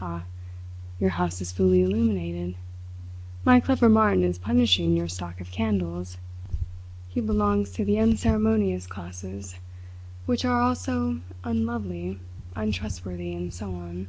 Ah, 0.00 0.22
your 1.00 1.10
house 1.10 1.40
is 1.40 1.50
fully 1.50 1.82
illuminated! 1.82 2.54
My 3.44 3.58
clever 3.58 3.88
Martin 3.88 4.22
is 4.22 4.38
punishing 4.38 4.96
your 4.96 5.08
stock 5.08 5.40
of 5.40 5.50
candles. 5.50 6.18
He 7.08 7.20
belongs 7.20 7.70
to 7.72 7.84
the 7.84 7.98
unceremonious 7.98 8.86
classes, 8.86 9.56
which 10.24 10.44
are 10.44 10.62
also 10.62 11.20
unlovely, 11.42 12.20
untrustworthy, 12.54 13.34
and 13.34 13.52
so 13.52 13.72
on." 13.74 14.06